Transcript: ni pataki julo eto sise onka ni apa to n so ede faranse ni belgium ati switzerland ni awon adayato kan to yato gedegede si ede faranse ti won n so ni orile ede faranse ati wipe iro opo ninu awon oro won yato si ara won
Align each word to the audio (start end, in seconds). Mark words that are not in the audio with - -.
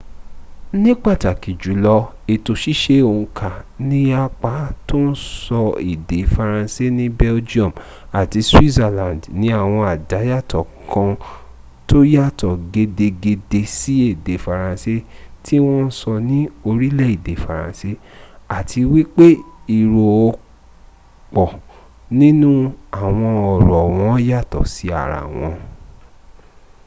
ni 0.83 0.91
pataki 1.05 1.51
julo 1.61 1.95
eto 2.33 2.51
sise 2.63 2.95
onka 3.15 3.49
ni 3.89 3.99
apa 4.25 4.53
to 4.87 4.97
n 5.09 5.11
so 5.41 5.61
ede 5.91 6.19
faranse 6.33 6.83
ni 6.97 7.05
belgium 7.23 7.71
ati 8.19 8.39
switzerland 8.49 9.21
ni 9.39 9.47
awon 9.61 9.85
adayato 9.95 10.61
kan 10.91 11.11
to 11.89 11.97
yato 12.15 12.49
gedegede 12.73 13.61
si 13.77 13.93
ede 14.11 14.35
faranse 14.45 14.93
ti 15.43 15.55
won 15.65 15.81
n 15.87 15.91
so 15.99 16.11
ni 16.29 16.39
orile 16.69 17.05
ede 17.15 17.33
faranse 17.45 17.89
ati 18.57 18.79
wipe 18.91 19.27
iro 19.79 20.05
opo 20.27 21.43
ninu 22.19 22.51
awon 23.01 23.35
oro 23.53 23.79
won 23.97 24.17
yato 24.31 24.59
si 24.73 24.85
ara 25.01 25.21
won 25.37 25.55